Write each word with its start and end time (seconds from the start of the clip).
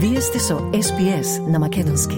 Вие 0.00 0.20
сте 0.20 0.38
со 0.38 0.54
SPS 0.54 1.50
на 1.50 1.58
Македонски. 1.58 2.16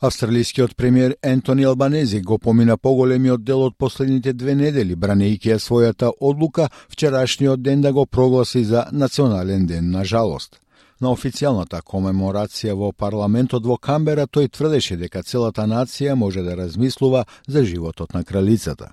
Австралискиот 0.00 0.76
премиер 0.76 1.16
Ентони 1.22 1.64
Албанези 1.64 2.20
го 2.20 2.38
помина 2.38 2.76
поголемиот 2.76 3.44
дел 3.44 3.62
од 3.62 3.74
последните 3.78 4.32
две 4.32 4.54
недели, 4.54 4.96
бранејќи 4.96 5.52
ја 5.52 5.58
својата 5.62 6.10
одлука 6.20 6.68
вчерашниот 6.88 7.62
ден 7.62 7.80
да 7.80 7.92
го 7.92 8.06
прогласи 8.06 8.64
за 8.64 8.86
национален 8.92 9.66
ден 9.66 9.90
на 9.90 10.04
жалост. 10.04 10.60
На 11.00 11.14
официјалната 11.14 11.82
комеморација 11.82 12.74
во 12.74 12.90
парламентот 12.92 13.62
во 13.66 13.78
Камбера 13.78 14.26
тој 14.26 14.50
тврдеше 14.50 14.96
дека 14.96 15.22
целата 15.22 15.62
нација 15.62 16.14
може 16.14 16.42
да 16.42 16.56
размислува 16.56 17.24
за 17.46 17.64
животот 17.64 18.14
на 18.14 18.24
кралицата. 18.24 18.90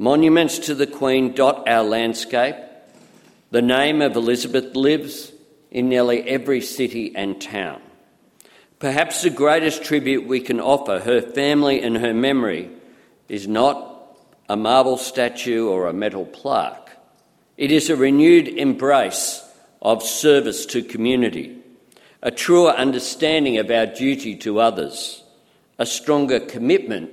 Monuments 0.00 0.56
to 0.64 0.74
the 0.74 0.88
Queen 0.88 1.34
dot 1.34 1.68
our 1.68 1.84
landscape. 1.84 2.56
The 3.52 3.62
name 3.62 4.00
of 4.00 4.16
Elizabeth 4.16 4.74
lives 4.74 5.35
in 5.70 5.88
nearly 5.88 6.22
every 6.22 6.60
city 6.60 7.14
and 7.14 7.40
town. 7.40 7.80
Perhaps 8.78 9.22
the 9.22 9.30
greatest 9.30 9.84
tribute 9.84 10.26
we 10.26 10.40
can 10.40 10.60
offer 10.60 10.98
her 10.98 11.20
family 11.20 11.82
and 11.82 11.96
her 11.96 12.12
memory 12.12 12.70
is 13.28 13.48
not 13.48 14.18
a 14.48 14.56
marble 14.56 14.98
statue 14.98 15.68
or 15.68 15.88
a 15.88 15.92
metal 15.92 16.26
plaque. 16.26 16.90
It 17.56 17.72
is 17.72 17.88
a 17.88 17.96
renewed 17.96 18.48
embrace 18.48 19.42
of 19.80 20.02
service 20.02 20.66
to 20.66 20.82
community, 20.82 21.56
a 22.22 22.30
truer 22.30 22.72
understanding 22.72 23.58
of 23.58 23.70
our 23.70 23.86
duty 23.86 24.36
to 24.36 24.60
others, 24.60 25.22
a 25.78 25.86
stronger 25.86 26.38
commitment 26.38 27.10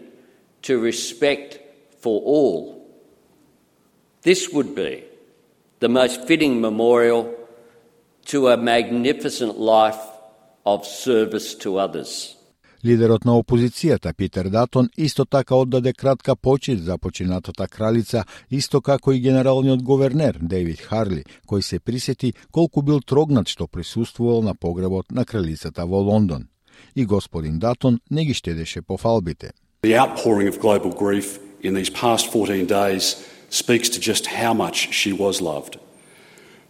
to 0.64 0.80
respect 0.80 1.60
for 2.00 2.22
all. 2.22 2.86
This 4.24 4.50
would 4.50 4.76
be 4.76 5.04
the 5.80 5.90
most 5.90 6.26
fitting 6.28 6.62
memorial 6.62 7.34
to 8.26 8.48
a 8.48 8.58
magnificent 8.58 9.60
life 9.60 10.02
of 10.66 10.86
service 10.86 11.56
to 11.56 11.78
others. 11.78 12.36
Лидерот 12.86 13.26
на 13.26 13.38
опозицијата 13.38 14.14
Питер 14.14 14.50
Датон 14.50 14.90
исто 14.98 15.26
така 15.26 15.56
оддаде 15.56 15.94
кратка 15.94 16.36
почит 16.36 16.84
за 16.84 16.98
починатата 16.98 17.68
кралица, 17.68 18.26
исто 18.52 18.82
како 18.82 19.12
и 19.12 19.20
генералниот 19.20 19.84
говернер 19.84 20.38
Дейвид 20.42 20.82
Харли, 20.82 21.24
кој 21.48 21.62
се 21.62 21.80
присети 21.80 22.34
колку 22.52 22.82
бил 22.82 23.00
трогнат 23.00 23.48
што 23.48 23.68
присуствувал 23.68 24.44
на 24.44 24.56
погребот 24.56 25.12
на 25.12 25.26
кралицата 25.26 25.86
во 25.86 26.00
Лондон. 26.00 26.48
И 26.96 27.06
господин 27.06 27.60
Датон 27.60 28.00
не 28.12 28.26
ги 28.26 28.34
штедеше 28.34 28.82
по 28.82 28.98
фалбите. 28.98 29.52
The 29.84 29.96
outpouring 29.96 30.50
of 30.50 30.60
global 30.60 30.92
grief 30.92 31.40
in 31.62 31.74
these 31.74 31.90
past 31.90 32.32
14 32.32 32.66
days 32.68 33.16
speaks 33.50 33.90
to 33.90 34.00
just 34.00 34.26
how 34.26 34.54
much 34.54 34.92
she 34.92 35.14
was 35.14 35.42
loved. 35.42 35.83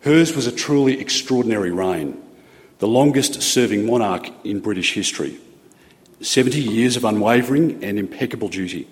Hers 0.03 0.35
was 0.35 0.47
a 0.47 0.51
truly 0.51 0.99
extraordinary 0.99 1.71
reign, 1.71 2.21
the 2.79 2.87
longest 2.87 3.41
serving 3.41 3.85
monarch 3.85 4.25
in 4.43 4.59
British 4.59 4.93
history. 4.93 5.37
70 6.19 6.59
years 6.59 6.97
of 6.97 7.05
unwavering 7.05 7.81
and 7.81 7.97
impeccable 7.97 8.49
duty. 8.49 8.85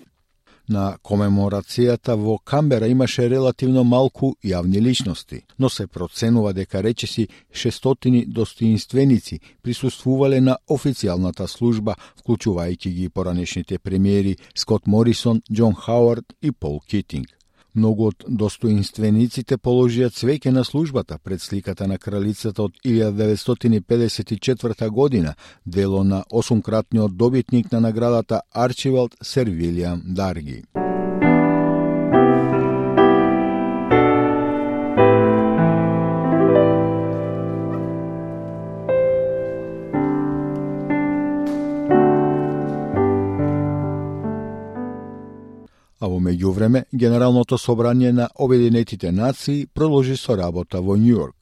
На 0.70 0.98
комеморацијата 1.04 2.16
во 2.16 2.38
Камбера 2.38 2.88
имаше 2.88 3.30
релативно 3.30 3.84
малку 3.84 4.36
јавни 4.44 4.80
личности, 4.80 5.42
но 5.60 5.70
се 5.70 5.88
проценува 5.88 6.54
дека 6.54 6.84
речеси 6.84 7.28
600 7.54 8.26
достоинственици 8.26 9.40
присуствувале 9.64 10.42
на 10.42 10.58
официјалната 10.70 11.48
служба, 11.48 11.96
вклучувајќи 12.24 12.90
ги 12.90 13.10
поранешните 13.10 13.80
премиери 13.80 14.38
Скот 14.56 14.88
Морисон, 14.88 15.42
Џон 15.52 15.76
Хауард 15.76 16.34
и 16.42 16.52
Пол 16.52 16.80
Китинг. 16.88 17.41
Многу 17.74 18.06
од 18.12 18.24
достоинствениците 18.28 19.58
положија 19.58 20.10
цвеќе 20.12 20.52
на 20.52 20.64
службата 20.64 21.18
пред 21.18 21.42
сликата 21.42 21.88
на 21.88 21.98
кралицата 21.98 22.64
од 22.64 22.72
1954 22.86 24.90
година, 24.90 25.34
дело 25.66 26.04
на 26.04 26.24
осумкратниот 26.32 27.18
добитник 27.18 27.72
на 27.72 27.80
наградата 27.80 28.42
Арчивалд 28.52 29.16
Сер 29.22 29.48
Дарги. 30.04 30.64
Меѓувреме 46.32 46.86
Генералното 46.94 47.58
собрание 47.58 48.12
на 48.12 48.30
Обединетите 48.36 49.12
нации 49.12 49.68
продолжи 49.68 50.16
со 50.18 50.36
работа 50.36 50.82
во 50.82 50.96
Њујорк. 50.98 51.36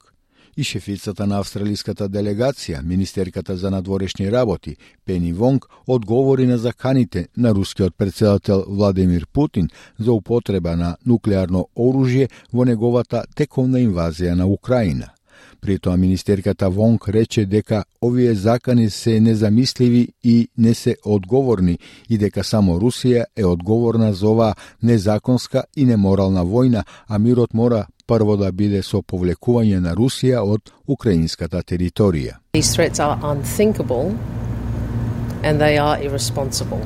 И 0.56 0.64
шефицата 0.64 1.26
на 1.26 1.38
австралиската 1.38 2.08
делегација, 2.08 2.82
министерката 2.82 3.56
за 3.56 3.70
надворешни 3.70 4.30
работи, 4.30 4.76
Пени 5.04 5.32
Вонг, 5.32 5.66
одговори 5.86 6.46
на 6.46 6.58
заканите 6.58 7.28
на 7.36 7.54
рускиот 7.54 7.94
председател 7.96 8.64
Владимир 8.68 9.26
Путин 9.32 9.68
за 9.98 10.12
употреба 10.12 10.76
на 10.76 10.96
нуклеарно 11.06 11.68
оружје 11.76 12.28
во 12.52 12.64
неговата 12.64 13.24
тековна 13.34 13.78
инвазија 13.78 14.34
на 14.34 14.46
Украина– 14.46 15.14
При 15.60 15.78
тоа 15.78 15.96
министерката 15.96 16.70
Вонг 16.70 17.08
рече 17.08 17.44
дека 17.46 17.84
овие 18.02 18.34
закани 18.34 18.90
се 18.90 19.20
незамисливи 19.20 20.08
и 20.24 20.48
не 20.58 20.74
се 20.74 20.96
одговорни 21.04 21.78
и 22.08 22.18
дека 22.18 22.44
само 22.44 22.80
Русија 22.80 23.24
е 23.36 23.44
одговорна 23.44 24.12
за 24.12 24.28
оваа 24.28 24.54
незаконска 24.82 25.64
и 25.76 25.84
неморална 25.84 26.44
војна, 26.44 26.84
а 27.08 27.18
мирот 27.18 27.54
мора 27.54 27.86
прво 28.06 28.36
да 28.36 28.52
биде 28.52 28.82
со 28.82 29.02
повлекување 29.02 29.80
на 29.80 29.94
Русија 29.94 30.40
од 30.42 30.72
украинската 30.86 31.62
територија. 31.62 32.40
These 32.52 32.74
threats 32.74 33.00
are 33.00 33.18
unthinkable 33.22 34.14
and 35.42 35.60
they 35.60 35.78
are 35.78 36.02
irresponsible. 36.02 36.80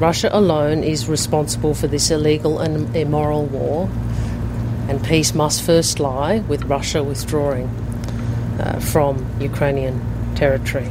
Russia 0.00 0.28
alone 0.32 0.82
is 0.82 1.08
responsible 1.08 1.74
for 1.74 1.86
this 1.86 2.10
illegal 2.10 2.58
and 2.58 2.96
immoral 2.96 3.46
war, 3.46 3.88
and 4.88 5.02
peace 5.04 5.34
must 5.34 5.62
first 5.62 6.00
lie 6.00 6.42
with 6.48 6.64
Russia 6.64 7.02
withdrawing 7.02 7.70
uh, 8.58 8.80
from 8.80 9.16
Ukrainian 9.40 9.94
territory. 10.34 10.88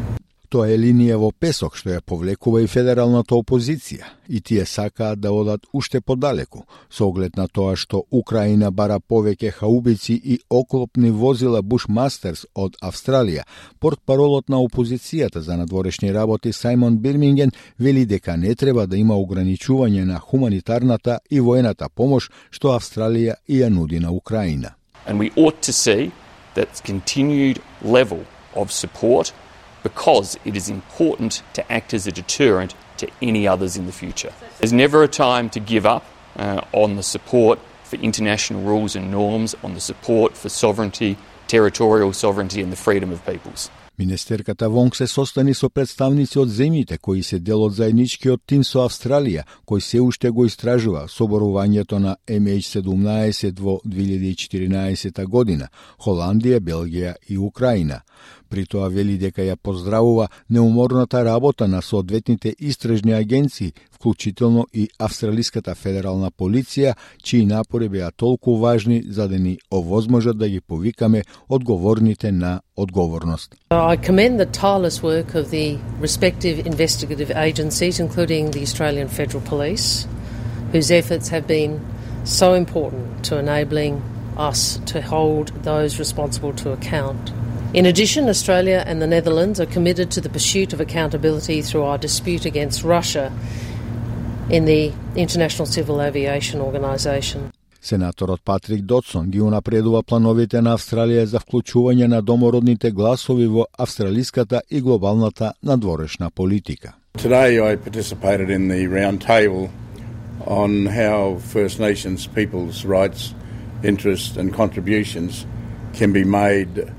Тоа 0.53 0.67
е 0.69 0.75
линија 0.77 1.15
во 1.17 1.31
песок 1.33 1.73
што 1.79 1.89
ја 1.89 2.01
повлекува 2.05 2.59
и 2.61 2.67
федералната 2.69 3.33
опозиција 3.33 4.05
и 4.29 4.37
тие 4.37 4.67
сакаат 4.69 5.19
да 5.19 5.31
одат 5.33 5.65
уште 5.73 6.01
подалеку, 6.01 6.61
со 6.93 7.07
оглед 7.07 7.39
на 7.41 7.47
тоа 7.47 7.73
што 7.75 8.03
Украина 8.11 8.69
бара 8.69 8.99
повеќе 8.99 9.49
хаубици 9.57 10.13
и 10.13 10.37
оклопни 10.49 11.09
возила 11.09 11.63
Бушмастерс 11.63 12.45
од 12.53 12.77
Австралија. 12.83 13.47
Портпаролот 13.79 14.49
на 14.49 14.61
опозицијата 14.61 15.39
за 15.39 15.57
надворешни 15.57 16.13
работи 16.13 16.53
Саймон 16.53 16.97
Бирминген 16.97 17.51
вели 17.79 18.05
дека 18.05 18.37
не 18.37 18.53
треба 18.55 18.85
да 18.87 18.97
има 18.97 19.17
ограничување 19.17 20.05
на 20.05 20.19
хуманитарната 20.19 21.19
и 21.31 21.39
воената 21.39 21.89
помош 21.89 22.29
што 22.51 22.77
Австралија 22.77 23.41
ја 23.49 23.73
нуди 23.73 23.99
на 23.99 24.13
Украина. 24.13 24.77
And 25.07 25.17
we 25.17 25.31
ought 25.35 25.65
to 25.65 25.73
see 25.73 26.11
that 26.55 26.81
continued 26.83 27.61
level 27.81 28.25
of 28.55 28.71
support 28.71 29.33
because 29.83 30.37
it 30.45 30.55
is 30.55 30.69
important 30.69 31.43
to 31.53 31.71
act 31.71 31.93
as 31.93 32.07
a 32.07 32.11
deterrent 32.11 32.73
to 32.97 33.09
any 33.21 33.47
others 33.47 33.75
in 33.75 33.85
the 33.85 33.91
future. 33.91 34.31
There's 34.59 34.73
never 34.73 35.03
a 35.03 35.07
time 35.07 35.49
to 35.51 35.59
give 35.59 35.85
up 35.85 36.05
uh, 36.37 36.61
on 36.71 36.95
the 36.95 37.03
support 37.03 37.59
for 37.83 37.97
international 37.97 38.61
rules 38.61 38.95
and 38.95 39.11
norms, 39.11 39.55
on 39.63 39.73
the 39.73 39.81
support 39.81 40.37
for 40.37 40.49
sovereignty, 40.49 41.17
territorial 41.47 42.13
sovereignty, 42.13 42.61
and 42.61 42.71
the 42.71 42.77
freedom 42.77 43.11
of 43.11 43.25
peoples. 43.25 43.69
Министерката 43.97 44.69
Вонг 44.69 44.95
се 44.95 45.07
состани 45.07 45.53
со 45.53 45.67
представници 45.69 46.39
од 46.41 46.49
земјите 46.49 46.97
кои 46.97 47.21
се 47.23 47.37
дел 47.39 47.61
од 47.61 47.75
заедничкиот 47.77 48.41
тим 48.49 48.63
со 48.65 48.87
Австралија, 48.87 49.43
кој 49.69 49.79
се 49.85 50.01
уште 50.01 50.31
го 50.33 50.47
истражува 50.49 51.05
соборувањето 51.07 51.99
на 52.01 52.15
MH17 52.27 53.59
во 53.61 53.79
2014 53.85 55.25
година, 55.25 55.69
Холандија, 56.01 56.59
Белгија 56.59 57.13
и 57.29 57.37
Украина. 57.37 58.01
При 58.53 58.67
тоа 58.69 58.85
вели 58.93 59.15
дека 59.17 59.41
ја 59.41 59.55
поздравува 59.57 60.27
неуморната 60.49 61.23
работа 61.25 61.67
на 61.67 61.81
соодветните 61.81 62.53
истражни 62.59 63.13
агенции, 63.13 63.73
вклучително 63.91 64.67
и 64.73 64.89
Австралиската 64.99 65.73
федерална 65.75 66.29
полиција, 66.29 66.93
чии 67.23 67.47
напори 67.49 67.89
беа 67.89 68.11
толку 68.11 68.57
важни 68.61 69.01
за 69.09 69.27
да 69.27 69.39
ни 69.39 69.57
овозможат 69.73 70.37
да 70.37 70.49
ги 70.49 70.61
повикаме 70.61 71.23
одговорните 71.49 72.31
на 72.31 72.61
одговорност. 72.77 73.55
I 73.71 73.97
commend 73.97 74.37
the 74.37 74.51
tireless 74.61 75.01
work 75.01 75.33
of 75.33 75.49
the 75.49 75.79
respective 76.01 76.67
investigative 76.73 77.31
agencies, 77.31 77.99
including 77.99 78.51
the 78.51 78.61
Australian 78.61 79.07
Federal 79.07 79.41
Police, 79.49 80.07
whose 80.73 80.91
efforts 80.91 81.27
have 81.29 81.47
been 81.47 81.79
so 82.23 82.53
important 82.53 83.05
to 83.27 83.39
enabling 83.39 83.93
us 84.37 84.79
to 84.91 85.01
hold 85.01 85.47
those 85.63 85.97
responsible 85.97 86.53
to 86.63 86.67
account. 86.71 87.33
In 87.74 87.84
addition, 87.84 88.28
Australia 88.28 88.82
and 88.86 89.02
the 89.02 89.06
Netherlands 89.06 89.60
are 89.60 89.66
committed 89.66 90.10
to 90.12 90.20
the 90.20 90.30
pursuit 90.30 90.72
of 90.72 90.80
accountability 90.80 91.60
through 91.62 91.84
our 91.84 91.98
dispute 91.98 92.46
against 92.46 92.82
Russia 92.82 93.30
in 94.48 94.64
the 94.64 94.92
International 95.16 95.66
Civil 95.66 96.00
Aviation 96.00 96.60
Organisation. 96.60 97.52
Сенаторот 97.82 98.40
Патрик 98.44 98.82
Додсон 98.82 99.30
ги 99.30 99.40
унапредува 99.40 100.02
плановите 100.02 100.60
на 100.62 100.74
Австралија 100.76 101.24
за 101.24 101.38
вклучување 101.38 102.06
на 102.06 102.22
домородните 102.22 102.90
гласови 102.90 103.46
во 103.46 103.66
австралиската 103.78 104.62
и 104.70 104.80
глобалната 104.80 105.52
надворешна 105.62 106.30
политика. 106.30 106.92
Today 107.18 107.60
I 107.60 107.76
participated 107.76 108.50
in 108.50 108.68
the 108.68 108.86
roundtable 108.86 109.68
on 110.46 110.86
how 110.86 111.38
First 111.38 111.78
Nations 111.80 112.26
people's 112.26 112.84
rights, 112.84 113.34
interests 113.84 114.36
and 114.36 114.54
contributions 114.54 115.46
can 115.98 116.12
be 116.12 116.24
made 116.24 116.78
uh, 116.78 116.90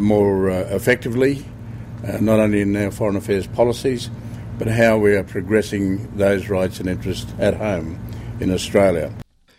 more 0.00 0.50
uh, 0.50 0.60
effectively, 0.70 1.44
uh, 2.06 2.18
not 2.20 2.40
only 2.40 2.60
in 2.60 2.76
our 2.76 2.90
foreign 2.90 3.16
affairs 3.16 3.46
policies, 3.46 4.10
but 4.58 4.68
how 4.68 4.98
we 4.98 5.14
are 5.14 5.24
progressing 5.24 6.16
those 6.16 6.48
rights 6.48 6.80
and 6.80 6.88
interests 6.88 7.32
at 7.38 7.54
home 7.54 7.98
in 8.40 8.50
Australia. 8.50 9.12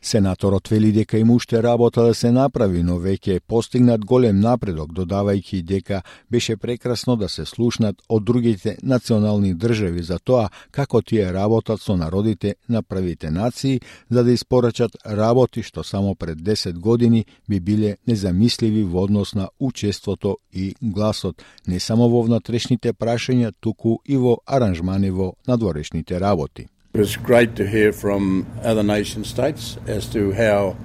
Сенаторот 0.03 0.67
вели 0.67 0.91
дека 0.91 1.17
им 1.17 1.31
уште 1.31 1.63
работа 1.63 2.03
да 2.03 2.13
се 2.13 2.31
направи, 2.31 2.81
но 2.83 2.97
веќе 2.99 3.37
е 3.37 3.39
постигнат 3.39 4.03
голем 4.05 4.39
напредок, 4.43 4.91
додавајќи 4.91 5.61
дека 5.63 6.01
беше 6.31 6.57
прекрасно 6.57 7.15
да 7.15 7.29
се 7.29 7.45
слушнат 7.45 8.01
од 8.09 8.23
другите 8.23 8.75
национални 8.83 9.53
држави 9.55 10.03
за 10.03 10.19
тоа 10.19 10.49
како 10.71 11.01
тие 11.01 11.31
работат 11.33 11.81
со 11.81 11.95
народите 11.95 12.55
на 12.69 12.83
правите 12.83 13.31
нации 13.31 13.79
за 14.09 14.23
да 14.23 14.31
испорачат 14.31 14.97
работи 15.05 15.63
што 15.63 15.83
само 15.83 16.15
пред 16.15 16.43
10 16.43 16.79
години 16.79 17.25
би 17.47 17.59
биле 17.59 17.95
незамисливи 18.07 18.83
во 18.83 19.03
однос 19.03 19.33
на 19.35 19.47
учеството 19.59 20.37
и 20.51 20.75
гласот 20.81 21.43
не 21.67 21.79
само 21.79 22.09
во 22.09 22.21
внатрешните 22.27 22.93
прашања, 22.93 23.53
туку 23.59 23.99
и 24.05 24.17
во 24.17 24.37
аранжмани 24.45 25.11
во 25.11 25.33
надворешните 25.47 26.19
работи. 26.19 26.72
It 26.93 26.99
was 26.99 27.17
great 27.17 27.55
to 27.55 27.67
hear 27.67 27.91
from 27.91 28.45
other 28.61 28.83
nation 28.83 29.23
states 29.23 29.79
as 29.87 30.07
to 30.09 30.31
how 30.31 30.77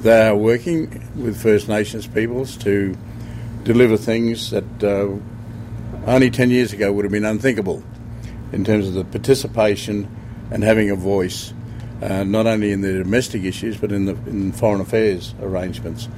they 0.00 0.28
are 0.28 0.36
working 0.36 1.10
with 1.16 1.42
First 1.42 1.68
Nations 1.68 2.06
peoples 2.06 2.56
to 2.58 2.96
deliver 3.64 3.96
things 3.96 4.52
that 4.52 4.84
uh, 4.84 5.08
only 6.06 6.30
10 6.30 6.50
years 6.50 6.72
ago 6.72 6.92
would 6.92 7.04
have 7.04 7.10
been 7.10 7.24
unthinkable 7.24 7.82
in 8.52 8.62
terms 8.62 8.86
of 8.86 8.94
the 8.94 9.02
participation 9.02 10.08
and 10.52 10.62
having 10.62 10.88
a 10.88 10.94
voice, 10.94 11.52
uh, 12.00 12.22
not 12.22 12.46
only 12.46 12.70
in 12.70 12.82
the 12.82 12.92
domestic 12.92 13.42
issues 13.42 13.76
but 13.76 13.90
in 13.90 14.04
the 14.04 14.12
in 14.30 14.52
foreign 14.52 14.80
affairs 14.80 15.34
arrangements. 15.42 16.08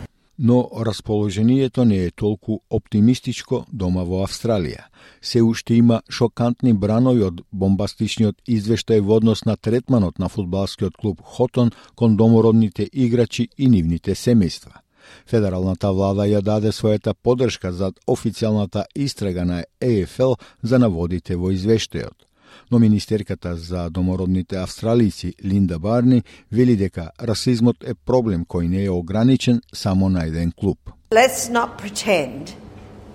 Но 0.42 0.70
расположението 0.76 1.84
не 1.84 1.96
е 1.96 2.10
толку 2.10 2.58
оптимистичко 2.70 3.60
дома 3.72 4.02
во 4.02 4.24
Австралија. 4.26 4.88
Се 5.22 5.42
уште 5.42 5.76
има 5.78 6.00
шокантни 6.10 6.72
бранови 6.74 7.22
од 7.28 7.44
бомбастичниот 7.52 8.42
извештај 8.50 9.04
во 9.06 9.20
однос 9.22 9.44
на 9.46 9.54
третманот 9.56 10.18
на 10.18 10.28
фудбалскиот 10.28 10.98
клуб 10.98 11.22
Хотон 11.22 11.70
кон 11.94 12.16
домородните 12.16 12.88
играчи 12.92 13.48
и 13.56 13.68
нивните 13.70 14.18
семејства. 14.18 14.82
Федералната 15.26 15.92
влада 15.92 16.26
ја 16.26 16.42
даде 16.42 16.74
својата 16.74 17.14
подршка 17.14 17.72
за 17.72 17.92
официјалната 18.06 18.84
истрага 18.96 19.44
на 19.44 19.62
ЕФЛ 19.80 20.34
за 20.62 20.78
наводите 20.78 21.36
во 21.36 21.54
извештајот 21.54 22.31
но 22.70 22.78
министерката 22.78 23.56
за 23.56 23.90
домородните 23.90 24.56
австралици 24.56 25.34
Линда 25.44 25.78
Барни 25.78 26.22
вели 26.52 26.76
дека 26.76 27.10
расизмот 27.22 27.76
е 27.84 27.94
проблем 27.94 28.44
кој 28.44 28.68
не 28.68 28.84
е 28.84 28.90
ограничен 28.90 29.60
само 29.74 30.08
на 30.08 30.24
еден 30.26 30.52
клуб. 30.52 30.78
Let's 31.10 31.50
not 31.50 31.78
pretend 31.78 32.54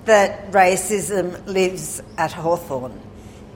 that 0.06 0.52
racism 0.52 1.26
lives 1.48 2.02
at 2.18 2.32
Hawthorne. 2.32 3.00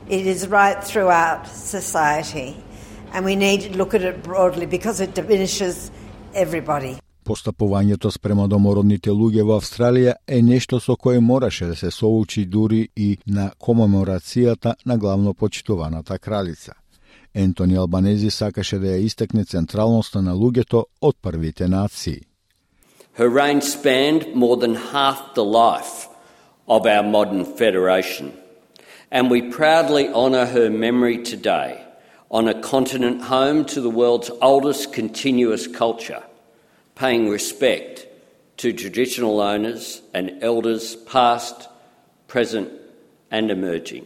It 0.09 0.25
is 0.25 0.47
right 0.47 0.79
throughout 0.83 1.47
society 1.47 2.55
and 3.13 3.25
we 3.25 3.35
need 3.35 3.61
to 3.61 3.77
look 3.77 3.93
at 3.93 4.01
it 4.01 4.23
broadly 4.23 4.65
because 4.65 4.99
it 4.99 5.13
diminishes 5.13 5.91
everybody. 6.33 6.97
Постапувањето 7.23 8.09
спрема 8.09 8.47
домородните 8.49 9.11
луѓе 9.13 9.43
во 9.45 9.59
Австралија 9.61 10.15
е 10.27 10.41
нешто 10.41 10.79
со 10.79 10.95
кое 10.97 11.19
мораше 11.19 11.65
да 11.69 11.75
се 11.75 11.91
соучи 11.91 12.45
дури 12.45 12.87
и 12.95 13.17
на 13.27 13.51
комеморацијата 13.59 14.73
на 14.85 14.97
главно 14.97 15.33
почитуваната 15.33 16.19
кралица. 16.19 16.73
Ентони 17.33 17.75
Албанези 17.77 18.31
сакаше 18.31 18.79
да 18.79 18.87
ја 18.87 19.05
истакне 19.05 19.45
централноста 19.45 20.21
на 20.21 20.33
луѓето 20.33 20.83
од 21.01 21.15
првите 21.21 21.67
нации. 21.67 22.21
Her 23.17 23.29
reign 23.29 23.61
spanned 23.61 24.33
more 24.33 24.57
than 24.57 24.75
half 24.75 25.35
the 25.35 25.45
life 25.45 26.09
of 26.67 26.85
our 26.85 27.03
modern 27.03 27.45
federation, 27.45 28.31
and 29.11 29.29
we 29.29 29.41
proudly 29.41 30.09
honour 30.09 30.45
her 30.45 30.69
memory 30.69 31.21
today 31.21 31.85
on 32.31 32.47
a 32.47 32.59
continent 32.61 33.21
home 33.21 33.65
to 33.65 33.81
the 33.81 33.93
world's 34.01 34.31
oldest 34.41 34.91
continuous 34.91 35.67
culture– 35.67 36.23
paying 37.01 37.27
respect 37.37 38.05
to 38.57 38.67
traditional 38.73 39.41
owners 39.41 40.01
and 40.13 40.25
elders 40.41 40.95
past, 41.13 41.57
present 42.27 42.69
and 43.31 43.51
emerging. 43.51 44.03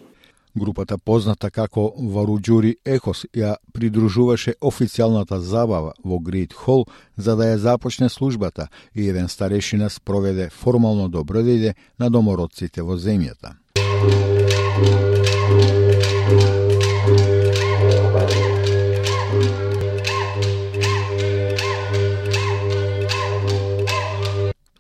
Групата 0.58 0.98
позната 0.98 1.52
како 1.52 1.94
Варуджури 1.98 2.76
Ехос 2.86 3.26
ја 3.36 3.56
придружуваше 3.74 4.54
официјалната 4.62 5.38
забава 5.38 5.92
во 6.06 6.20
Грид 6.20 6.54
Хол 6.54 6.86
за 7.18 7.36
да 7.36 7.44
ја 7.44 7.56
започне 7.56 8.10
службата 8.10 8.68
и 8.96 9.10
еден 9.10 9.28
старешина 9.28 9.90
спроведе 9.90 10.50
формално 10.50 11.10
добродејде 11.10 11.74
на 12.00 12.10
домородците 12.10 12.82
во 12.82 12.96
земјата. 12.96 13.60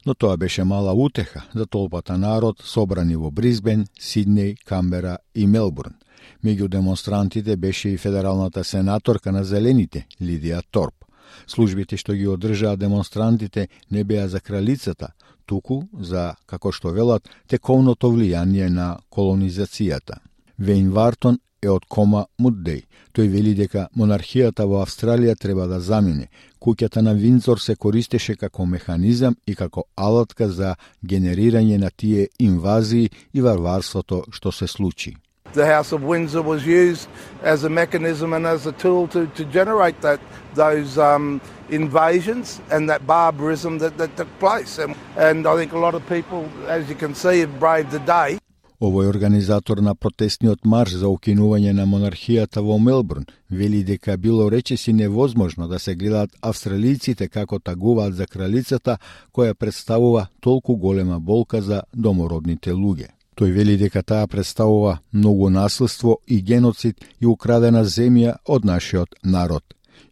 Но 0.06 0.14
тоа 0.14 0.38
беше 0.38 0.64
мала 0.64 0.94
утеха 0.94 1.44
за 1.56 1.66
толпата 1.66 2.18
народ 2.18 2.62
собрани 2.62 3.16
во 3.16 3.32
Бризбен, 3.32 3.88
Сиднеј, 4.00 4.56
Камбера 4.66 5.18
и 5.36 5.48
Мелбурн. 5.48 5.96
Меѓу 6.44 6.68
демонстрантите 6.68 7.56
беше 7.58 7.90
и 7.90 7.98
федералната 7.98 8.64
сенаторка 8.64 9.32
на 9.32 9.44
Зелените, 9.44 10.08
Лидија 10.22 10.62
Торп. 10.72 11.06
Службите 11.48 11.98
што 11.98 12.14
ги 12.14 12.28
одржаа 12.28 12.78
демонстрантите 12.78 13.68
не 13.92 14.04
беа 14.04 14.28
за 14.28 14.40
кралицата, 14.40 15.10
туку 15.46 15.84
за, 16.00 16.36
како 16.46 16.72
што 16.72 16.94
велат, 16.94 17.30
тековното 17.48 18.12
влијание 18.14 18.70
на 18.70 18.98
колонизацијата. 19.12 20.22
Вейн 20.58 20.92
Вартон 20.92 21.40
е 21.66 21.72
од 21.74 21.86
Кома 21.90 22.26
Муддеј. 22.40 22.84
Тој 23.16 23.28
вели 23.32 23.54
дека 23.56 23.88
монархијата 23.96 24.66
во 24.70 24.82
Австралија 24.84 25.36
треба 25.40 25.68
да 25.72 25.80
замине. 25.80 26.30
Куќата 26.62 27.02
на 27.02 27.14
Винзор 27.14 27.60
се 27.60 27.76
користеше 27.76 28.36
како 28.36 28.66
механизам 28.66 29.36
и 29.48 29.56
како 29.56 29.86
алатка 29.96 30.50
за 30.50 30.76
генерирање 31.04 31.78
на 31.78 31.90
тие 31.90 32.28
инвазии 32.40 33.10
и 33.34 33.42
варварството 33.42 34.26
што 34.32 34.52
се 34.52 34.68
случи. 34.68 35.16
The 35.54 35.66
House 35.66 35.94
of 35.94 36.02
Windsor 36.04 36.42
was 36.42 36.66
used 36.66 37.08
as 37.42 37.64
a 37.64 37.70
mechanism 37.70 38.34
and 38.34 38.46
as 38.46 38.66
a 38.66 38.74
tool 38.74 39.08
to, 39.10 39.28
to 39.38 39.46
generate 39.46 40.02
that 40.02 40.20
those 40.54 40.98
um, 40.98 41.40
invasions 41.70 42.60
and 42.70 42.90
that 42.90 43.08
barbarism 43.08 43.78
that, 43.78 43.98
that 43.98 44.18
took 44.18 44.28
place. 44.40 44.78
And, 44.80 44.96
and 45.16 45.48
I 45.48 45.56
think 45.56 45.72
a 45.72 45.80
lot 45.80 45.96
of 45.96 46.06
people, 46.10 46.50
as 46.68 46.90
you 46.90 46.96
can 46.96 47.16
see, 47.16 47.40
have 47.40 47.58
braved 47.58 47.92
the 47.92 48.00
day. 48.00 48.38
Овој 48.80 49.08
организатор 49.08 49.80
на 49.80 49.94
протестниот 49.96 50.66
марш 50.68 50.98
за 51.00 51.08
укинување 51.08 51.72
на 51.74 51.86
монархијата 51.88 52.60
во 52.62 52.76
Мелбурн 52.78 53.24
вели 53.50 53.84
дека 53.88 54.18
било 54.18 54.50
речеси 54.52 54.94
невозможно 54.94 55.68
да 55.68 55.80
се 55.80 55.96
гледаат 55.96 56.36
австралијците 56.42 57.30
како 57.30 57.60
тагуваат 57.60 58.14
за 58.14 58.28
кралицата 58.28 58.98
која 59.32 59.54
представува 59.54 60.28
толку 60.42 60.76
голема 60.76 61.20
болка 61.20 61.62
за 61.62 61.84
домородните 61.94 62.74
луѓе. 62.74 63.08
Тој 63.36 63.52
вели 63.52 63.78
дека 63.78 64.04
таа 64.04 64.28
представува 64.28 65.00
многу 65.12 65.50
наследство 65.50 66.20
и 66.28 66.42
геноцид 66.42 67.00
и 67.22 67.26
украдена 67.26 67.86
земја 67.86 68.36
од 68.46 68.66
нашиот 68.66 69.16
народ 69.24 69.64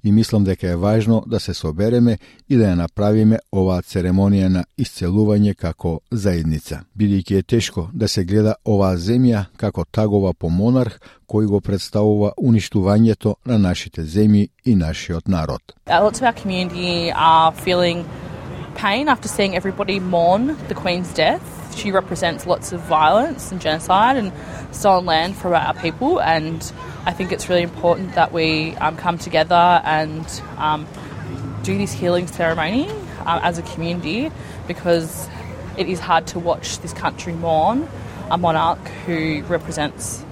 и 0.03 0.11
мислам 0.11 0.43
дека 0.43 0.67
е 0.67 0.75
важно 0.75 1.23
да 1.27 1.39
се 1.39 1.53
собереме 1.53 2.17
и 2.49 2.57
да 2.57 2.63
ја 2.71 2.75
направиме 2.75 3.39
оваа 3.51 3.81
церемонија 3.81 4.47
на 4.47 4.63
исцелување 4.77 5.55
како 5.55 5.99
заедница. 6.11 6.83
Бидејќи 6.97 7.37
е 7.39 7.43
тешко 7.43 7.89
да 7.93 8.07
се 8.07 8.23
гледа 8.23 8.55
оваа 8.65 8.97
земја 8.97 9.45
како 9.57 9.85
тагова 9.85 10.33
по 10.33 10.49
монарх 10.49 10.99
кој 11.27 11.45
го 11.45 11.61
представува 11.61 12.33
уништувањето 12.37 13.35
на 13.45 13.57
нашите 13.57 14.03
земји 14.03 14.49
и 14.65 14.75
нашиот 14.75 15.27
народ. 15.27 15.61
Lots 15.87 16.21
of 16.21 16.27
our 16.27 16.35
community 16.43 17.11
are 17.15 17.51
feeling 17.65 18.05
pain 18.75 19.07
after 19.07 19.27
seeing 19.27 19.55
everybody 19.55 19.99
mourn 19.99 20.57
the 20.67 20.75
Queen's 20.75 21.13
death. 21.13 21.62
she 21.77 21.91
represents 21.91 22.45
lots 22.45 22.71
of 22.71 22.79
violence 22.81 23.51
and 23.51 23.61
genocide 23.61 24.17
and 24.17 24.31
stolen 24.71 25.05
land 25.05 25.35
from 25.35 25.53
our 25.53 25.73
people. 25.73 26.19
And 26.21 26.71
I 27.05 27.11
think 27.13 27.31
it's 27.31 27.49
really 27.49 27.63
important 27.63 28.15
that 28.15 28.31
we 28.31 28.75
um, 28.75 28.97
come 28.97 29.17
together 29.17 29.81
and 29.85 30.25
um, 30.57 30.87
do 31.63 31.77
this 31.77 31.91
healing 31.91 32.27
ceremony 32.27 32.89
uh, 33.25 33.39
as 33.43 33.57
a 33.57 33.61
community 33.63 34.31
because 34.67 35.27
it 35.77 35.87
is 35.87 35.99
hard 35.99 36.27
to 36.27 36.39
watch 36.39 36.79
this 36.79 36.93
country 36.93 37.33
mourn 37.33 37.87
a 38.31 38.37
monarch 38.37 38.87
who 39.05 39.43
represents 39.43 40.23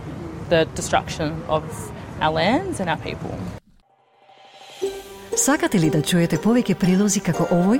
the 0.49 0.65
destruction 0.75 1.43
of 1.47 1.63
our 2.21 2.31
lands 2.31 2.79
and 2.79 2.89
our 2.89 2.97
people. 2.97 3.37
Sakate 5.35 5.79
li 5.79 5.89
da 5.89 6.01
čujete 6.01 6.37
povike 6.37 6.75
prilozi 6.75 7.19
kako 7.19 7.47
ovoj 7.51 7.79